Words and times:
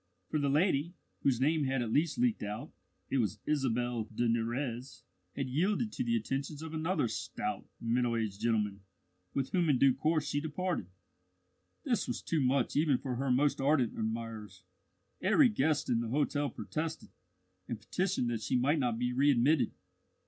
For 0.29 0.39
the 0.39 0.49
lady, 0.49 0.95
whose 1.21 1.39
name 1.39 1.65
had 1.65 1.83
at 1.83 1.93
last 1.93 2.17
leaked 2.17 2.41
out 2.41 2.71
it 3.11 3.19
was 3.19 3.37
Isabelle 3.45 4.05
de 4.05 4.27
Nurrez 4.27 5.03
had 5.35 5.47
yielded 5.47 5.91
to 5.91 6.03
the 6.03 6.15
attentions 6.15 6.63
of 6.63 6.73
another 6.73 7.07
stout, 7.07 7.67
middle 7.79 8.15
aged 8.17 8.41
gentleman, 8.41 8.81
with 9.35 9.51
whom 9.51 9.69
in 9.69 9.77
due 9.77 9.93
course 9.93 10.25
she 10.27 10.41
departed. 10.41 10.87
This 11.83 12.07
was 12.07 12.23
too 12.23 12.41
much 12.41 12.75
even 12.75 12.97
for 12.97 13.17
her 13.17 13.29
most 13.29 13.61
ardent 13.61 13.95
admirers. 13.95 14.63
Every 15.21 15.49
guest 15.49 15.87
in 15.87 15.99
the 15.99 16.09
hotel 16.09 16.49
protested, 16.49 17.11
and 17.67 17.79
petitioned 17.79 18.31
that 18.31 18.41
she 18.41 18.55
might 18.55 18.79
not 18.79 18.97
be 18.97 19.13
readmitted. 19.13 19.71